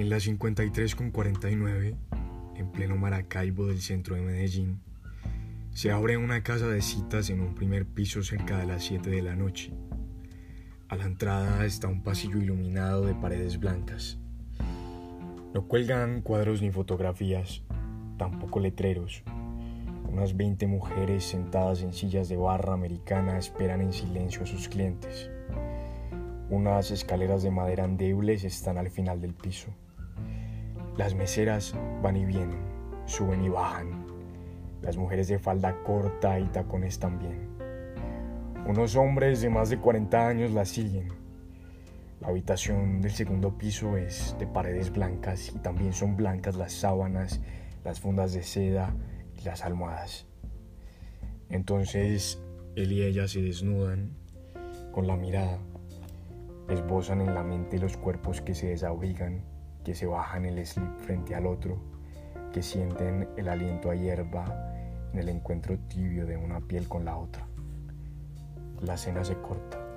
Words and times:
En 0.00 0.08
la 0.08 0.18
53 0.18 0.94
con 0.94 1.10
49, 1.10 1.94
en 2.56 2.72
pleno 2.72 2.96
Maracaibo 2.96 3.66
del 3.66 3.82
centro 3.82 4.14
de 4.14 4.22
Medellín, 4.22 4.80
se 5.74 5.90
abre 5.90 6.16
una 6.16 6.42
casa 6.42 6.68
de 6.68 6.80
citas 6.80 7.28
en 7.28 7.42
un 7.42 7.54
primer 7.54 7.84
piso 7.84 8.22
cerca 8.22 8.56
de 8.56 8.64
las 8.64 8.82
7 8.82 9.10
de 9.10 9.20
la 9.20 9.36
noche. 9.36 9.74
A 10.88 10.96
la 10.96 11.04
entrada 11.04 11.66
está 11.66 11.86
un 11.88 12.02
pasillo 12.02 12.38
iluminado 12.38 13.04
de 13.04 13.14
paredes 13.14 13.60
blancas. 13.60 14.18
No 15.52 15.68
cuelgan 15.68 16.22
cuadros 16.22 16.62
ni 16.62 16.70
fotografías, 16.70 17.62
tampoco 18.16 18.58
letreros. 18.58 19.22
Unas 20.10 20.34
20 20.34 20.66
mujeres 20.66 21.24
sentadas 21.24 21.82
en 21.82 21.92
sillas 21.92 22.30
de 22.30 22.38
barra 22.38 22.72
americana 22.72 23.36
esperan 23.36 23.82
en 23.82 23.92
silencio 23.92 24.44
a 24.44 24.46
sus 24.46 24.66
clientes. 24.66 25.28
Unas 26.48 26.90
escaleras 26.90 27.42
de 27.42 27.50
madera 27.50 27.84
endebles 27.84 28.44
están 28.44 28.78
al 28.78 28.88
final 28.88 29.20
del 29.20 29.34
piso. 29.34 29.68
Las 30.96 31.14
meseras 31.14 31.74
van 32.02 32.16
y 32.16 32.24
vienen, 32.24 32.60
suben 33.06 33.44
y 33.44 33.48
bajan. 33.48 34.06
Las 34.82 34.96
mujeres 34.96 35.28
de 35.28 35.38
falda 35.38 35.82
corta 35.82 36.38
y 36.38 36.44
tacones 36.46 36.98
también. 36.98 37.48
Unos 38.66 38.96
hombres 38.96 39.40
de 39.40 39.50
más 39.50 39.70
de 39.70 39.78
40 39.78 40.28
años 40.28 40.50
las 40.52 40.68
siguen. 40.68 41.08
La 42.20 42.28
habitación 42.28 43.00
del 43.00 43.12
segundo 43.12 43.56
piso 43.56 43.96
es 43.96 44.36
de 44.38 44.46
paredes 44.46 44.92
blancas 44.92 45.52
y 45.54 45.58
también 45.58 45.94
son 45.94 46.16
blancas 46.16 46.56
las 46.56 46.72
sábanas, 46.72 47.40
las 47.82 47.98
fundas 47.98 48.34
de 48.34 48.42
seda 48.42 48.94
y 49.38 49.44
las 49.44 49.64
almohadas. 49.64 50.26
Entonces 51.48 52.42
él 52.76 52.92
y 52.92 53.02
ella 53.02 53.26
se 53.26 53.40
desnudan 53.40 54.10
con 54.92 55.06
la 55.06 55.16
mirada, 55.16 55.58
esbozan 56.68 57.22
en 57.22 57.34
la 57.34 57.42
mente 57.42 57.78
los 57.78 57.96
cuerpos 57.96 58.40
que 58.42 58.54
se 58.54 58.68
desabrigan 58.68 59.42
que 59.84 59.94
se 59.94 60.06
bajan 60.06 60.44
el 60.44 60.64
slip 60.66 60.98
frente 60.98 61.34
al 61.34 61.46
otro, 61.46 61.78
que 62.52 62.62
sienten 62.62 63.28
el 63.36 63.48
aliento 63.48 63.90
a 63.90 63.94
hierba 63.94 64.74
en 65.12 65.18
el 65.18 65.28
encuentro 65.28 65.78
tibio 65.88 66.26
de 66.26 66.36
una 66.36 66.60
piel 66.60 66.88
con 66.88 67.04
la 67.04 67.16
otra. 67.16 67.46
La 68.80 68.96
cena 68.96 69.24
se 69.24 69.36
corta. 69.40 69.89